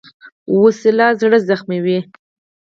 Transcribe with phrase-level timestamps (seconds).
[0.61, 1.99] وسله زړه زخموي